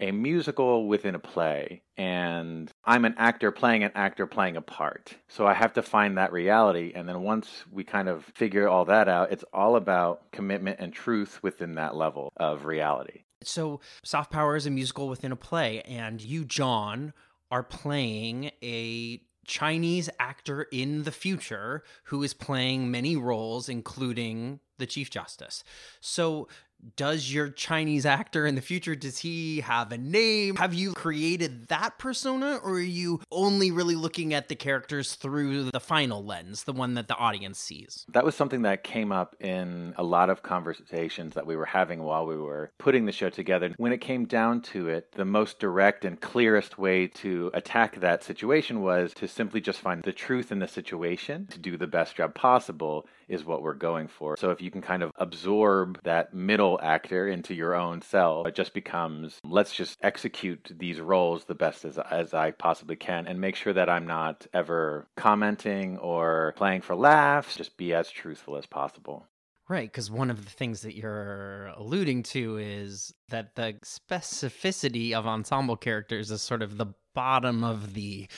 a 0.00 0.12
musical 0.12 0.88
within 0.88 1.14
a 1.14 1.18
play, 1.18 1.82
and 1.96 2.72
I'm 2.84 3.04
an 3.04 3.14
actor 3.18 3.50
playing 3.50 3.84
an 3.84 3.92
actor 3.94 4.26
playing 4.26 4.56
a 4.56 4.62
part. 4.62 5.14
So 5.28 5.46
I 5.46 5.52
have 5.52 5.74
to 5.74 5.82
find 5.82 6.16
that 6.16 6.32
reality. 6.32 6.92
And 6.94 7.08
then 7.08 7.22
once 7.22 7.64
we 7.70 7.84
kind 7.84 8.08
of 8.08 8.24
figure 8.24 8.68
all 8.68 8.86
that 8.86 9.08
out, 9.08 9.30
it's 9.30 9.44
all 9.52 9.76
about 9.76 10.32
commitment 10.32 10.80
and 10.80 10.92
truth 10.92 11.42
within 11.42 11.74
that 11.74 11.94
level 11.94 12.32
of 12.36 12.64
reality. 12.64 13.24
So, 13.42 13.80
Soft 14.02 14.30
Power 14.30 14.54
is 14.54 14.66
a 14.66 14.70
musical 14.70 15.08
within 15.08 15.32
a 15.32 15.36
play, 15.36 15.80
and 15.82 16.20
you, 16.20 16.44
Jon, 16.44 17.14
are 17.50 17.62
playing 17.62 18.50
a 18.62 19.22
Chinese 19.46 20.08
actor 20.18 20.66
in 20.70 21.04
the 21.04 21.12
future 21.12 21.82
who 22.04 22.22
is 22.22 22.34
playing 22.34 22.90
many 22.90 23.16
roles, 23.16 23.68
including 23.68 24.60
the 24.78 24.86
Chief 24.86 25.10
Justice. 25.10 25.64
So, 26.00 26.48
does 26.96 27.32
your 27.32 27.48
Chinese 27.48 28.06
actor 28.06 28.46
in 28.46 28.54
the 28.54 28.60
future 28.60 28.94
does 28.94 29.18
he 29.18 29.60
have 29.60 29.92
a 29.92 29.98
name? 29.98 30.56
Have 30.56 30.74
you 30.74 30.92
created 30.92 31.68
that 31.68 31.98
persona 31.98 32.60
or 32.62 32.72
are 32.72 32.80
you 32.80 33.20
only 33.30 33.70
really 33.70 33.94
looking 33.94 34.34
at 34.34 34.48
the 34.48 34.54
characters 34.54 35.14
through 35.14 35.70
the 35.70 35.80
final 35.80 36.24
lens, 36.24 36.64
the 36.64 36.72
one 36.72 36.94
that 36.94 37.08
the 37.08 37.16
audience 37.16 37.58
sees? 37.58 38.04
That 38.12 38.24
was 38.24 38.34
something 38.34 38.62
that 38.62 38.84
came 38.84 39.12
up 39.12 39.36
in 39.40 39.94
a 39.96 40.02
lot 40.02 40.30
of 40.30 40.42
conversations 40.42 41.34
that 41.34 41.46
we 41.46 41.56
were 41.56 41.66
having 41.66 42.02
while 42.02 42.26
we 42.26 42.36
were 42.36 42.70
putting 42.78 43.06
the 43.06 43.12
show 43.12 43.30
together. 43.30 43.74
When 43.76 43.92
it 43.92 44.00
came 44.00 44.26
down 44.26 44.62
to 44.62 44.88
it, 44.88 45.12
the 45.12 45.24
most 45.24 45.58
direct 45.58 46.04
and 46.04 46.20
clearest 46.20 46.78
way 46.78 47.06
to 47.06 47.50
attack 47.54 48.00
that 48.00 48.22
situation 48.22 48.82
was 48.82 49.12
to 49.14 49.28
simply 49.28 49.60
just 49.60 49.80
find 49.80 50.02
the 50.02 50.12
truth 50.12 50.52
in 50.52 50.58
the 50.58 50.68
situation 50.68 51.46
to 51.50 51.58
do 51.58 51.76
the 51.76 51.86
best 51.86 52.16
job 52.16 52.34
possible 52.34 53.06
is 53.28 53.44
what 53.44 53.62
we're 53.62 53.74
going 53.74 54.08
for. 54.08 54.36
So 54.36 54.50
if 54.50 54.60
you 54.60 54.70
can 54.70 54.82
kind 54.82 55.02
of 55.02 55.12
absorb 55.16 56.00
that 56.02 56.34
middle 56.34 56.69
actor 56.80 57.28
into 57.28 57.54
your 57.54 57.74
own 57.74 58.02
self, 58.02 58.46
it 58.46 58.54
just 58.54 58.74
becomes 58.74 59.38
let's 59.44 59.74
just 59.74 59.98
execute 60.02 60.70
these 60.78 61.00
roles 61.00 61.44
the 61.44 61.54
best 61.54 61.84
as, 61.84 61.98
as 61.98 62.34
I 62.34 62.50
possibly 62.50 62.96
can 62.96 63.26
and 63.26 63.40
make 63.40 63.56
sure 63.56 63.72
that 63.72 63.88
I'm 63.88 64.06
not 64.06 64.46
ever 64.52 65.08
commenting 65.16 65.98
or 65.98 66.54
playing 66.56 66.82
for 66.82 66.94
laughs, 66.94 67.56
just 67.56 67.76
be 67.76 67.94
as 67.94 68.10
truthful 68.10 68.56
as 68.56 68.66
possible. 68.66 69.26
Right, 69.68 69.90
because 69.90 70.10
one 70.10 70.30
of 70.30 70.44
the 70.44 70.50
things 70.50 70.82
that 70.82 70.96
you're 70.96 71.72
alluding 71.76 72.24
to 72.24 72.56
is 72.56 73.14
that 73.28 73.54
the 73.54 73.76
specificity 73.84 75.12
of 75.12 75.28
ensemble 75.28 75.76
characters 75.76 76.32
is 76.32 76.42
sort 76.42 76.62
of 76.62 76.76
the 76.76 76.86
bottom 77.14 77.62
of 77.62 77.94
the 77.94 78.28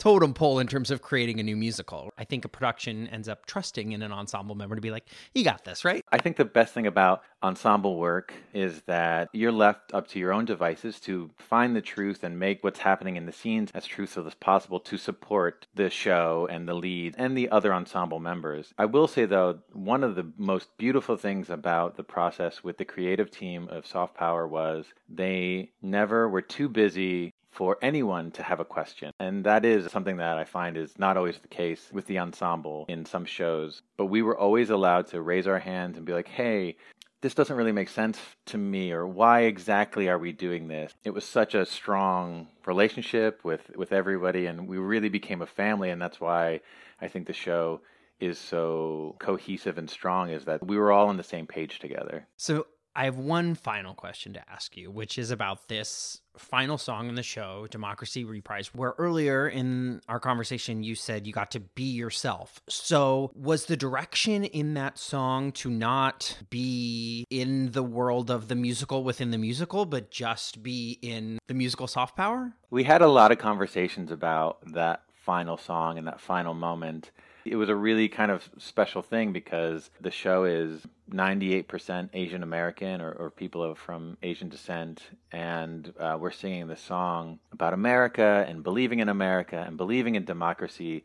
totem 0.00 0.32
pole 0.32 0.58
in 0.58 0.66
terms 0.66 0.90
of 0.90 1.02
creating 1.02 1.38
a 1.40 1.42
new 1.42 1.56
musical. 1.56 2.10
I 2.16 2.24
think 2.24 2.46
a 2.46 2.48
production 2.48 3.06
ends 3.08 3.28
up 3.28 3.44
trusting 3.44 3.92
in 3.92 4.00
an 4.00 4.12
ensemble 4.12 4.54
member 4.54 4.74
to 4.74 4.80
be 4.80 4.90
like, 4.90 5.04
you 5.34 5.44
got 5.44 5.64
this, 5.64 5.84
right? 5.84 6.02
I 6.10 6.16
think 6.16 6.38
the 6.38 6.46
best 6.46 6.72
thing 6.72 6.86
about 6.86 7.22
ensemble 7.42 7.98
work 7.98 8.32
is 8.54 8.80
that 8.86 9.28
you're 9.34 9.52
left 9.52 9.92
up 9.92 10.08
to 10.08 10.18
your 10.18 10.32
own 10.32 10.46
devices 10.46 11.00
to 11.00 11.30
find 11.38 11.76
the 11.76 11.82
truth 11.82 12.24
and 12.24 12.38
make 12.38 12.64
what's 12.64 12.80
happening 12.80 13.16
in 13.16 13.26
the 13.26 13.32
scenes 13.32 13.70
as 13.74 13.84
truthful 13.84 14.26
as 14.26 14.34
possible 14.34 14.80
to 14.80 14.96
support 14.96 15.66
the 15.74 15.90
show 15.90 16.48
and 16.50 16.66
the 16.66 16.74
lead 16.74 17.14
and 17.18 17.36
the 17.36 17.50
other 17.50 17.74
ensemble 17.74 18.20
members. 18.20 18.72
I 18.78 18.86
will 18.86 19.06
say, 19.06 19.26
though, 19.26 19.58
one 19.74 20.02
of 20.02 20.14
the 20.14 20.32
most 20.38 20.68
beautiful 20.78 21.18
things 21.18 21.50
about 21.50 21.98
the 21.98 22.04
process 22.04 22.64
with 22.64 22.78
the 22.78 22.86
creative 22.86 23.30
team 23.30 23.68
of 23.68 23.86
Soft 23.86 24.14
Power 24.14 24.48
was 24.48 24.86
they 25.10 25.72
never 25.82 26.26
were 26.26 26.42
too 26.42 26.70
busy 26.70 27.34
for 27.50 27.78
anyone 27.82 28.30
to 28.32 28.42
have 28.42 28.60
a 28.60 28.64
question. 28.64 29.12
And 29.18 29.44
that 29.44 29.64
is 29.64 29.90
something 29.90 30.18
that 30.18 30.38
I 30.38 30.44
find 30.44 30.76
is 30.76 30.98
not 30.98 31.16
always 31.16 31.38
the 31.38 31.48
case 31.48 31.90
with 31.92 32.06
the 32.06 32.18
ensemble 32.18 32.86
in 32.88 33.04
some 33.04 33.24
shows. 33.24 33.82
But 33.96 34.06
we 34.06 34.22
were 34.22 34.38
always 34.38 34.70
allowed 34.70 35.08
to 35.08 35.20
raise 35.20 35.46
our 35.46 35.58
hands 35.58 35.96
and 35.96 36.06
be 36.06 36.12
like, 36.12 36.28
hey, 36.28 36.76
this 37.22 37.34
doesn't 37.34 37.56
really 37.56 37.72
make 37.72 37.88
sense 37.88 38.18
to 38.46 38.58
me 38.58 38.92
or 38.92 39.06
why 39.06 39.40
exactly 39.42 40.08
are 40.08 40.18
we 40.18 40.32
doing 40.32 40.68
this 40.68 40.94
it 41.04 41.10
was 41.10 41.24
such 41.24 41.54
a 41.54 41.66
strong 41.66 42.48
relationship 42.66 43.44
with 43.44 43.70
with 43.76 43.92
everybody 43.92 44.46
and 44.46 44.66
we 44.66 44.78
really 44.78 45.08
became 45.08 45.42
a 45.42 45.46
family 45.46 45.90
and 45.90 46.00
that's 46.00 46.20
why 46.20 46.60
i 47.00 47.08
think 47.08 47.26
the 47.26 47.32
show 47.32 47.80
is 48.20 48.38
so 48.38 49.16
cohesive 49.18 49.78
and 49.78 49.88
strong 49.88 50.30
is 50.30 50.44
that 50.44 50.66
we 50.66 50.76
were 50.76 50.92
all 50.92 51.08
on 51.08 51.16
the 51.16 51.22
same 51.22 51.46
page 51.46 51.78
together 51.78 52.26
So 52.36 52.66
I 52.94 53.04
have 53.04 53.18
one 53.18 53.54
final 53.54 53.94
question 53.94 54.32
to 54.34 54.50
ask 54.50 54.76
you, 54.76 54.90
which 54.90 55.18
is 55.18 55.30
about 55.30 55.68
this 55.68 56.20
final 56.36 56.78
song 56.78 57.08
in 57.08 57.14
the 57.14 57.22
show, 57.22 57.66
Democracy 57.70 58.24
Reprise, 58.24 58.68
where 58.74 58.94
earlier 58.98 59.48
in 59.48 60.00
our 60.08 60.18
conversation 60.18 60.82
you 60.82 60.94
said 60.94 61.26
you 61.26 61.32
got 61.32 61.50
to 61.52 61.60
be 61.60 61.84
yourself. 61.84 62.60
So, 62.68 63.30
was 63.34 63.66
the 63.66 63.76
direction 63.76 64.44
in 64.44 64.74
that 64.74 64.98
song 64.98 65.52
to 65.52 65.70
not 65.70 66.38
be 66.50 67.26
in 67.30 67.72
the 67.72 67.82
world 67.82 68.30
of 68.30 68.48
the 68.48 68.56
musical 68.56 69.04
within 69.04 69.30
the 69.30 69.38
musical, 69.38 69.86
but 69.86 70.10
just 70.10 70.62
be 70.62 70.98
in 71.02 71.38
the 71.46 71.54
musical 71.54 71.86
soft 71.86 72.16
power? 72.16 72.52
We 72.70 72.84
had 72.84 73.02
a 73.02 73.08
lot 73.08 73.32
of 73.32 73.38
conversations 73.38 74.10
about 74.10 74.58
that 74.72 75.02
final 75.12 75.56
song 75.56 75.98
and 75.98 76.06
that 76.06 76.20
final 76.20 76.54
moment. 76.54 77.10
It 77.44 77.56
was 77.56 77.68
a 77.68 77.74
really 77.74 78.08
kind 78.08 78.30
of 78.30 78.48
special 78.58 79.02
thing 79.02 79.32
because 79.32 79.90
the 80.00 80.10
show 80.10 80.44
is 80.44 80.82
98% 81.10 82.10
Asian 82.12 82.42
American 82.42 83.00
or, 83.00 83.12
or 83.12 83.30
people 83.30 83.62
of, 83.62 83.78
from 83.78 84.16
Asian 84.22 84.48
descent, 84.48 85.02
and 85.32 85.92
uh, 85.98 86.16
we're 86.20 86.30
singing 86.30 86.68
the 86.68 86.76
song 86.76 87.38
about 87.52 87.72
America 87.72 88.44
and 88.48 88.62
believing 88.62 89.00
in 89.00 89.08
America 89.08 89.64
and 89.66 89.76
believing 89.76 90.14
in 90.14 90.24
democracy 90.24 91.02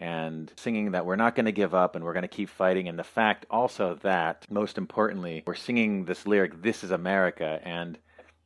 and 0.00 0.52
singing 0.56 0.92
that 0.92 1.04
we're 1.04 1.16
not 1.16 1.34
going 1.34 1.46
to 1.46 1.52
give 1.52 1.74
up 1.74 1.96
and 1.96 2.04
we're 2.04 2.12
going 2.12 2.22
to 2.22 2.28
keep 2.28 2.48
fighting. 2.48 2.88
And 2.88 2.98
the 2.98 3.04
fact 3.04 3.46
also 3.50 3.98
that, 4.02 4.46
most 4.48 4.78
importantly, 4.78 5.42
we're 5.46 5.54
singing 5.54 6.04
this 6.04 6.26
lyric, 6.26 6.62
This 6.62 6.84
is 6.84 6.90
America. 6.90 7.60
And 7.64 7.98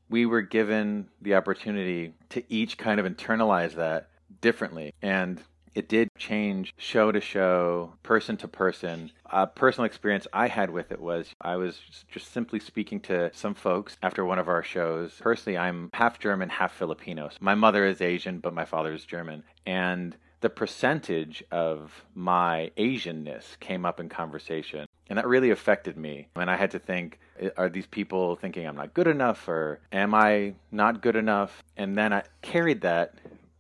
we 0.09 0.27
were 0.27 0.43
given 0.43 1.09
the 1.21 1.35
opportunity 1.35 2.15
to 2.31 2.43
each 2.49 2.79
kind 2.79 3.01
of 3.01 3.07
internalize 3.07 3.75
that 3.75 4.09
differently. 4.41 4.95
And 5.03 5.43
it 5.75 5.89
did 5.89 6.09
change 6.19 6.75
show 6.77 7.13
to 7.13 7.21
show, 7.21 7.95
person 8.03 8.37
to 8.39 8.49
person. 8.49 9.13
A 9.27 9.47
personal 9.47 9.87
experience 9.87 10.27
I 10.33 10.49
had 10.49 10.71
with 10.71 10.93
it 10.93 11.01
was 11.01 11.29
I 11.41 11.57
was 11.57 11.81
just 12.11 12.33
simply 12.33 12.61
speaking 12.61 13.01
to 13.01 13.31
some 13.35 13.55
folks 13.55 13.97
after 14.03 14.25
one 14.25 14.39
of 14.39 14.49
our 14.49 14.63
shows. 14.63 15.15
Personally, 15.21 15.59
I'm 15.59 15.91
half 15.95 16.19
German, 16.19 16.49
half 16.49 16.73
Filipino. 16.75 17.31
My 17.41 17.55
mother 17.55 17.87
is 17.87 18.01
Asian, 18.01 18.39
but 18.39 18.55
my 18.55 18.65
father 18.65 18.93
is 18.93 19.05
German. 19.05 19.45
And 19.67 20.17
the 20.43 20.51
percentage 20.51 21.43
of 21.51 22.05
my 22.15 22.71
Asianness 22.77 23.59
came 23.61 23.87
up 23.87 24.01
in 24.01 24.09
conversation. 24.09 24.87
And 25.09 25.19
that 25.19 25.27
really 25.27 25.51
affected 25.51 25.97
me. 25.97 26.29
And 26.37 26.51
I 26.51 26.57
had 26.57 26.73
to 26.73 26.79
think 26.79 27.19
are 27.57 27.69
these 27.69 27.87
people 27.87 28.37
thinking 28.37 28.67
I'm 28.67 28.77
not 28.77 28.95
good 28.95 29.07
enough 29.07 29.49
or 29.49 29.81
am 29.93 30.15
I 30.15 30.55
not 30.71 31.01
good 31.01 31.17
enough? 31.17 31.63
And 31.77 31.97
then 31.97 32.13
I 32.13 32.25
carried 32.43 32.83
that 32.83 33.15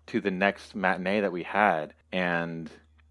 to 0.07 0.21
the 0.21 0.31
next 0.31 0.75
matinee 0.75 1.21
that 1.21 1.33
we 1.33 1.42
had. 1.42 1.95
And 2.12 2.71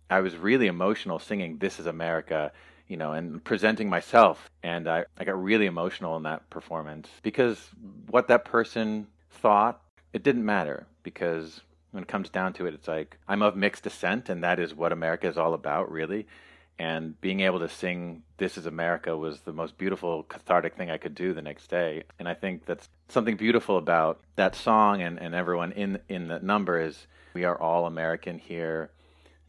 I 0.10 0.20
was 0.20 0.36
really 0.36 0.67
emotional 0.67 1.20
singing 1.20 1.58
This 1.58 1.79
is 1.79 1.86
America, 1.86 2.51
you 2.88 2.98
know, 2.98 3.13
and 3.13 3.43
presenting 3.43 3.89
myself. 3.89 4.50
And 4.62 4.88
I, 4.88 5.05
I 5.17 5.24
got 5.24 5.41
really 5.41 5.65
emotional 5.65 6.17
in 6.17 6.24
that 6.24 6.50
performance 6.50 7.10
because 7.24 7.58
what 8.08 8.27
that 8.27 8.46
person 8.46 9.08
thought, 9.31 9.81
it 10.13 10.24
didn't 10.24 10.46
matter 10.46 10.86
because 11.03 11.62
when 11.91 12.03
it 12.03 12.10
comes 12.10 12.29
down 12.29 12.53
to 12.53 12.65
it, 12.65 12.74
it's 12.74 12.88
like 12.88 13.17
I'm 13.27 13.41
of 13.41 13.55
mixed 13.55 13.84
descent, 13.84 14.29
and 14.29 14.43
that 14.43 14.60
is 14.60 14.74
what 14.74 14.91
America 14.91 15.27
is 15.27 15.38
all 15.38 15.53
about, 15.53 15.91
really. 15.91 16.27
And 16.79 17.20
being 17.22 17.41
able 17.41 17.60
to 17.60 17.70
sing 17.70 18.24
This 18.41 18.57
is 18.57 18.65
America 18.65 19.15
was 19.15 19.41
the 19.41 19.53
most 19.53 19.77
beautiful, 19.77 20.24
cathartic 20.24 20.75
thing 20.75 20.89
I 20.89 20.98
could 20.98 21.13
do 21.13 21.31
the 21.31 21.43
next 21.43 21.67
day. 21.67 22.01
And 22.17 22.27
I 22.27 22.33
think 22.33 22.65
that's 22.65 22.89
something 23.07 23.36
beautiful 23.36 23.77
about 23.77 24.19
that 24.36 24.55
song 24.55 25.03
and, 25.03 25.19
and 25.21 25.36
everyone 25.36 25.74
in, 25.74 26.00
in 26.10 26.27
the 26.27 26.39
number 26.39 26.81
is 26.81 27.05
we 27.36 27.43
are 27.43 27.55
all 27.62 27.86
American 27.86 28.39
here 28.39 28.89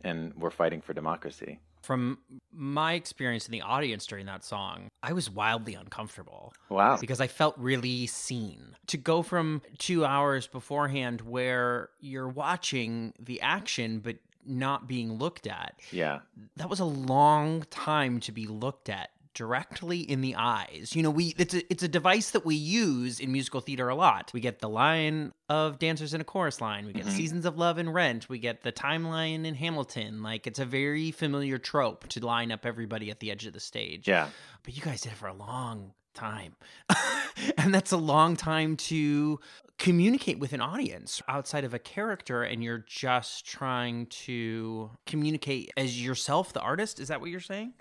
and 0.03 0.35
we're 0.35 0.51
fighting 0.51 0.83
for 0.83 0.93
democracy. 0.93 1.59
From 1.81 2.19
my 2.53 2.93
experience 2.93 3.47
in 3.47 3.53
the 3.53 3.63
audience 3.63 4.05
during 4.05 4.27
that 4.27 4.45
song, 4.45 4.89
I 5.03 5.15
was 5.15 5.31
wildly 5.31 5.73
uncomfortable. 5.73 6.53
Wow. 6.69 6.99
Because 7.01 7.23
I 7.23 7.29
felt 7.29 7.57
really 7.57 8.07
seen. 8.07 8.77
To 8.89 8.99
go 8.99 9.23
from 9.23 9.63
two 9.79 10.05
hours 10.05 10.47
beforehand 10.47 11.23
where 11.23 11.89
you're 11.99 12.29
watching 12.29 13.15
the 13.19 13.41
action, 13.41 14.01
but 14.01 14.17
not 14.47 14.89
being 14.89 15.15
looked 15.15 15.47
at. 15.47 15.75
Yeah. 15.91 16.21
That 16.57 16.69
was 16.69 16.81
a 16.81 16.85
long 16.85 17.65
time 17.71 18.21
to 18.21 18.33
be 18.33 18.47
looked 18.47 18.89
at 18.89 19.11
directly 19.35 20.01
in 20.01 20.21
the 20.21 20.35
eyes. 20.37 20.93
You 20.95 21.03
know, 21.03 21.11
we 21.11 21.35
it's 21.39 21.55
a 21.55 21.73
it's 21.73 21.83
a 21.83 21.89
device 21.89 22.31
that 22.31 22.45
we 22.45 22.55
use 22.55 23.21
in 23.21 23.33
musical 23.33 23.61
theater 23.61 23.89
a 23.89 23.95
lot. 23.95 24.31
We 24.33 24.41
get 24.41 24.59
the 24.59 24.69
line 24.69 25.33
of 25.49 25.79
dancers 25.79 26.15
in 26.15 26.21
a 26.21 26.25
chorus 26.25 26.61
line. 26.61 26.87
We 26.87 26.93
get 26.93 27.07
mm-hmm. 27.07 27.17
seasons 27.17 27.47
of 27.47 27.57
love 27.57 27.79
in 27.79 27.91
Rent. 27.91 28.29
We 28.29 28.39
get 28.39 28.63
the 28.63 28.73
timeline 28.73 29.47
in 29.47 29.55
Hamilton. 29.55 30.23
Like 30.23 30.47
it's 30.47 30.59
a 30.59 30.65
very 30.65 31.11
familiar 31.11 31.59
trope 31.59 32.09
to 32.09 32.25
line 32.25 32.53
up 32.53 32.67
everybody 32.67 33.11
at 33.11 33.21
the 33.21 33.31
edge 33.31 33.47
of 33.47 33.53
the 33.53 33.61
stage. 33.61 34.07
Yeah. 34.07 34.29
But 34.63 34.77
you 34.77 34.83
guys 34.83 35.01
did 35.01 35.13
it 35.13 35.19
for 35.19 35.29
a 35.29 35.35
long 35.35 35.93
time. 36.15 36.55
and 37.59 37.75
that's 37.75 37.93
a 37.93 37.97
long 37.97 38.37
time 38.37 38.77
to 38.77 39.41
communicate 39.83 40.39
with 40.39 40.53
an 40.53 40.61
audience 40.61 41.21
outside 41.27 41.65
of 41.65 41.75
a 41.75 41.79
character 41.79 42.45
and 42.45 42.63
you're 42.63 42.85
just 42.87 43.45
trying 43.45 44.07
to 44.07 44.89
communicate 45.07 45.73
as 45.77 46.01
yourself 46.05 46.53
the 46.53 46.61
artist 46.61 47.01
is 47.01 47.09
that 47.09 47.21
what 47.21 47.31
you're 47.31 47.41
saying 47.41 47.73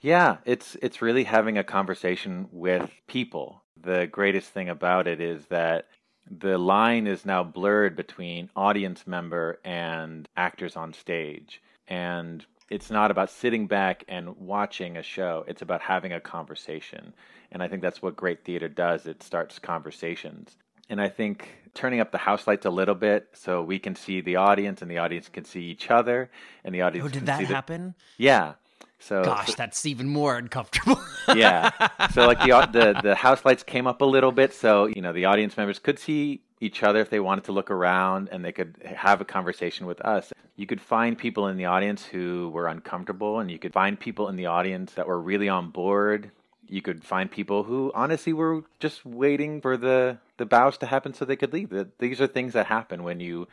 Yeah, 0.00 0.36
it's 0.44 0.76
it's 0.80 1.02
really 1.02 1.24
having 1.24 1.58
a 1.58 1.64
conversation 1.64 2.48
with 2.52 2.90
people. 3.08 3.64
The 3.82 4.06
greatest 4.06 4.50
thing 4.50 4.68
about 4.68 5.08
it 5.08 5.20
is 5.20 5.46
that 5.46 5.88
the 6.30 6.58
line 6.58 7.08
is 7.08 7.26
now 7.26 7.42
blurred 7.42 7.96
between 7.96 8.50
audience 8.54 9.06
member 9.06 9.58
and 9.64 10.28
actors 10.36 10.76
on 10.76 10.92
stage. 10.92 11.60
And 11.88 12.46
it's 12.70 12.90
not 12.90 13.10
about 13.10 13.30
sitting 13.30 13.66
back 13.66 14.04
and 14.08 14.36
watching 14.36 14.96
a 14.96 15.02
show. 15.02 15.44
It's 15.48 15.62
about 15.62 15.80
having 15.82 16.12
a 16.12 16.20
conversation. 16.20 17.12
And 17.50 17.62
I 17.62 17.68
think 17.68 17.82
that's 17.82 18.02
what 18.02 18.16
great 18.16 18.44
theater 18.44 18.68
does. 18.68 19.06
It 19.06 19.22
starts 19.24 19.58
conversations. 19.58 20.56
And 20.90 21.00
I 21.00 21.08
think 21.08 21.48
turning 21.72 22.00
up 22.00 22.10
the 22.12 22.18
house 22.18 22.46
lights 22.46 22.66
a 22.66 22.70
little 22.70 22.96
bit 22.96 23.28
so 23.32 23.62
we 23.62 23.78
can 23.78 23.94
see 23.94 24.20
the 24.20 24.36
audience 24.36 24.82
and 24.82 24.90
the 24.90 24.98
audience 24.98 25.28
can 25.28 25.44
see 25.44 25.62
each 25.62 25.88
other 25.90 26.28
and 26.64 26.74
the 26.74 26.82
audience 26.82 27.04
oh 27.06 27.08
did 27.08 27.18
can 27.18 27.26
that 27.26 27.38
see 27.38 27.44
the- 27.46 27.54
happen 27.54 27.94
Yeah. 28.18 28.54
So 28.98 29.22
gosh 29.24 29.46
so- 29.48 29.54
that's 29.56 29.86
even 29.86 30.08
more 30.08 30.36
uncomfortable 30.36 31.00
yeah. 31.34 31.70
So 32.12 32.26
like 32.26 32.40
the 32.40 32.68
the 32.72 33.00
the 33.02 33.14
house 33.14 33.44
lights 33.46 33.62
came 33.62 33.86
up 33.86 34.02
a 34.02 34.04
little 34.04 34.32
bit, 34.32 34.52
so 34.52 34.86
you 34.86 35.00
know 35.00 35.12
the 35.12 35.24
audience 35.26 35.56
members 35.56 35.78
could 35.78 35.98
see 35.98 36.42
each 36.60 36.82
other 36.82 37.00
if 37.00 37.08
they 37.08 37.20
wanted 37.20 37.44
to 37.44 37.52
look 37.52 37.70
around, 37.70 38.28
and 38.30 38.44
they 38.44 38.52
could 38.52 38.74
have 38.84 39.22
a 39.22 39.24
conversation 39.24 39.86
with 39.86 39.98
us. 40.02 40.30
You 40.56 40.66
could 40.66 40.80
find 40.82 41.16
people 41.16 41.46
in 41.48 41.56
the 41.56 41.64
audience 41.64 42.04
who 42.04 42.50
were 42.52 42.66
uncomfortable, 42.66 43.38
and 43.40 43.50
you 43.50 43.58
could 43.58 43.72
find 43.72 43.98
people 43.98 44.28
in 44.28 44.36
the 44.36 44.44
audience 44.46 44.92
that 44.94 45.06
were 45.06 45.18
really 45.20 45.48
on 45.48 45.70
board. 45.70 46.30
You 46.70 46.82
could 46.82 47.04
find 47.04 47.28
people 47.28 47.64
who 47.64 47.90
honestly 47.96 48.32
were 48.32 48.62
just 48.78 49.04
waiting 49.04 49.60
for 49.60 49.76
the 49.76 50.18
the 50.36 50.46
bows 50.46 50.78
to 50.78 50.86
happen 50.86 51.12
so 51.12 51.24
they 51.24 51.36
could 51.36 51.52
leave. 51.52 51.74
These 51.98 52.20
are 52.20 52.28
things 52.28 52.52
that 52.52 52.66
happen 52.66 53.02
when 53.02 53.18
you 53.18 53.48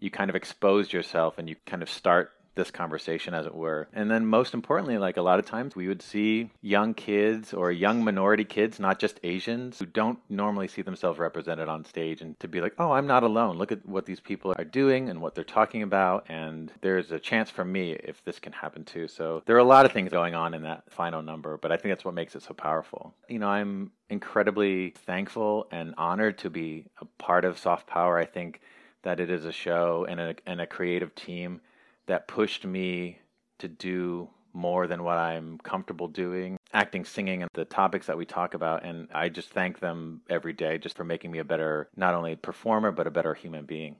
you 0.00 0.10
kind 0.10 0.30
of 0.30 0.36
expose 0.36 0.92
yourself 0.92 1.38
and 1.38 1.48
you 1.48 1.56
kind 1.66 1.82
of 1.82 1.90
start 1.90 2.32
this 2.54 2.70
conversation 2.70 3.34
as 3.34 3.46
it 3.46 3.54
were. 3.54 3.88
And 3.92 4.10
then 4.10 4.26
most 4.26 4.54
importantly 4.54 4.98
like 4.98 5.16
a 5.16 5.22
lot 5.22 5.38
of 5.38 5.46
times 5.46 5.74
we 5.74 5.88
would 5.88 6.02
see 6.02 6.50
young 6.60 6.94
kids 6.94 7.52
or 7.52 7.72
young 7.72 8.04
minority 8.04 8.44
kids 8.44 8.78
not 8.78 8.98
just 8.98 9.20
asians 9.22 9.78
who 9.78 9.86
don't 9.86 10.18
normally 10.28 10.68
see 10.68 10.82
themselves 10.82 11.18
represented 11.18 11.68
on 11.68 11.84
stage 11.84 12.20
and 12.20 12.38
to 12.40 12.48
be 12.48 12.60
like 12.60 12.74
oh 12.78 12.92
i'm 12.92 13.06
not 13.06 13.22
alone. 13.22 13.56
Look 13.56 13.72
at 13.72 13.86
what 13.86 14.06
these 14.06 14.20
people 14.20 14.54
are 14.58 14.64
doing 14.64 15.08
and 15.08 15.20
what 15.20 15.34
they're 15.34 15.44
talking 15.44 15.82
about. 15.82 16.26
And 16.28 16.72
there's 16.80 17.12
a 17.12 17.18
chance 17.18 17.50
for 17.50 17.64
me 17.64 17.92
if 17.92 18.22
this 18.24 18.38
can 18.38 18.52
happen 18.52 18.84
too. 18.84 19.08
So 19.08 19.42
there 19.46 19.56
are 19.56 19.60
a 19.60 19.64
lot 19.64 19.86
of 19.86 19.92
things 19.92 20.10
going 20.10 20.34
on 20.34 20.54
in 20.54 20.62
that 20.62 20.84
final 20.90 21.22
number 21.22 21.56
but 21.56 21.72
i 21.72 21.76
think 21.76 21.92
that's 21.92 22.04
what 22.04 22.14
makes 22.14 22.34
it 22.34 22.42
so 22.42 22.54
powerful. 22.54 23.14
You 23.28 23.38
know 23.38 23.48
i'm 23.48 23.92
incredibly 24.12 24.90
thankful 24.90 25.66
and 25.70 25.94
honored 25.96 26.36
to 26.38 26.50
be 26.50 26.84
a 27.00 27.06
part 27.16 27.46
of 27.46 27.58
soft 27.58 27.86
power. 27.86 28.18
I 28.18 28.26
think 28.26 28.60
that 29.02 29.20
it 29.20 29.30
is 29.30 29.46
a 29.46 29.52
show 29.52 30.06
and 30.08 30.20
a, 30.20 30.34
and 30.46 30.60
a 30.60 30.66
creative 30.66 31.14
team 31.14 31.60
that 32.12 32.28
pushed 32.28 32.66
me 32.66 33.16
to 33.58 33.66
do 33.66 34.28
more 34.52 34.86
than 34.86 35.02
what 35.02 35.16
I'm 35.16 35.56
comfortable 35.56 36.08
doing, 36.08 36.58
acting, 36.74 37.06
singing, 37.06 37.40
and 37.40 37.48
the 37.54 37.64
topics 37.64 38.06
that 38.06 38.18
we 38.18 38.26
talk 38.26 38.52
about. 38.52 38.84
And 38.84 39.08
I 39.14 39.30
just 39.30 39.48
thank 39.48 39.80
them 39.80 40.20
every 40.28 40.52
day 40.52 40.76
just 40.76 40.94
for 40.94 41.04
making 41.04 41.30
me 41.30 41.38
a 41.38 41.44
better, 41.44 41.88
not 41.96 42.12
only 42.12 42.36
performer, 42.36 42.92
but 42.92 43.06
a 43.06 43.10
better 43.10 43.32
human 43.32 43.64
being. 43.64 43.96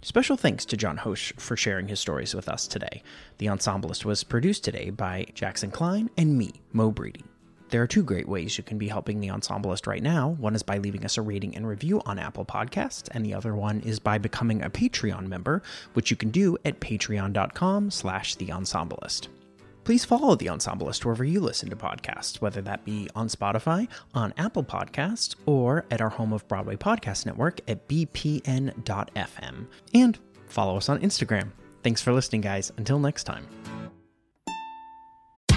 Special 0.00 0.38
thanks 0.38 0.64
to 0.64 0.78
Jon 0.78 0.96
Hoche 0.96 1.38
for 1.38 1.58
sharing 1.58 1.88
his 1.88 2.00
stories 2.00 2.34
with 2.34 2.48
us 2.48 2.66
today. 2.66 3.02
The 3.36 3.50
Ensemblist 3.50 4.06
was 4.06 4.24
produced 4.24 4.64
today 4.64 4.88
by 4.88 5.26
Jackson 5.34 5.70
Klein 5.70 6.08
and 6.16 6.38
me, 6.38 6.62
Mo 6.72 6.90
Brady. 6.90 7.24
There 7.70 7.82
are 7.82 7.86
two 7.86 8.02
great 8.02 8.28
ways 8.28 8.56
you 8.56 8.64
can 8.64 8.78
be 8.78 8.88
helping 8.88 9.20
the 9.20 9.28
Ensemblist 9.28 9.86
right 9.86 10.02
now. 10.02 10.36
One 10.38 10.54
is 10.54 10.62
by 10.62 10.78
leaving 10.78 11.04
us 11.04 11.18
a 11.18 11.22
rating 11.22 11.54
and 11.54 11.68
review 11.68 12.00
on 12.06 12.18
Apple 12.18 12.44
Podcasts, 12.44 13.08
and 13.10 13.24
the 13.24 13.34
other 13.34 13.54
one 13.54 13.80
is 13.80 13.98
by 13.98 14.16
becoming 14.18 14.62
a 14.62 14.70
Patreon 14.70 15.26
member, 15.26 15.62
which 15.92 16.10
you 16.10 16.16
can 16.16 16.30
do 16.30 16.56
at 16.64 16.80
patreon.com 16.80 17.90
slash 17.90 18.36
the 18.36 18.48
Ensemblist. 18.48 19.28
Please 19.84 20.04
follow 20.04 20.34
the 20.34 20.48
Ensemblist 20.48 21.04
wherever 21.04 21.24
you 21.24 21.40
listen 21.40 21.70
to 21.70 21.76
podcasts, 21.76 22.40
whether 22.40 22.60
that 22.62 22.84
be 22.84 23.08
on 23.14 23.28
Spotify, 23.28 23.88
on 24.12 24.34
Apple 24.36 24.64
Podcasts, 24.64 25.34
or 25.46 25.84
at 25.90 26.02
our 26.02 26.10
home 26.10 26.32
of 26.32 26.46
Broadway 26.46 26.76
Podcast 26.76 27.24
Network 27.24 27.60
at 27.68 27.88
bpn.fm. 27.88 29.66
And 29.94 30.18
follow 30.46 30.76
us 30.76 30.88
on 30.90 31.00
Instagram. 31.00 31.52
Thanks 31.82 32.02
for 32.02 32.12
listening, 32.12 32.42
guys. 32.42 32.70
Until 32.76 32.98
next 32.98 33.24
time. 33.24 33.46